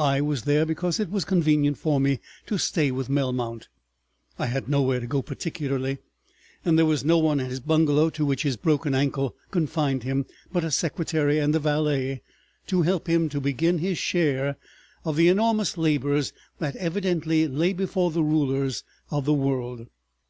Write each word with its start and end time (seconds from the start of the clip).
I 0.00 0.22
was 0.22 0.44
there 0.44 0.64
because 0.64 0.98
it 0.98 1.10
was 1.10 1.26
convenient 1.26 1.76
for 1.76 2.00
me 2.00 2.20
to 2.46 2.56
stay 2.56 2.90
with 2.90 3.10
Melmount. 3.10 3.68
I 4.38 4.46
had 4.46 4.66
nowhere 4.66 4.98
to 4.98 5.06
go 5.06 5.20
particularly, 5.20 5.98
and 6.64 6.78
there 6.78 6.86
was 6.86 7.04
no 7.04 7.18
one 7.18 7.38
at 7.38 7.50
his 7.50 7.60
bungalow, 7.60 8.08
to 8.08 8.24
which 8.24 8.44
his 8.44 8.56
broken 8.56 8.94
ankle 8.94 9.36
confined 9.50 10.04
him, 10.04 10.24
but 10.50 10.64
a 10.64 10.70
secretary 10.70 11.38
and 11.38 11.54
a 11.54 11.58
valet 11.58 12.22
to 12.68 12.80
help 12.80 13.08
him 13.08 13.28
to 13.28 13.42
begin 13.42 13.76
his 13.76 13.98
share 13.98 14.56
of 15.04 15.16
the 15.16 15.28
enormous 15.28 15.76
labors 15.76 16.32
that 16.60 16.74
evidently 16.76 17.46
lay 17.46 17.74
before 17.74 18.10
the 18.10 18.22
rulers 18.22 18.84
of 19.10 19.26
the 19.26 19.34
world. 19.34 19.86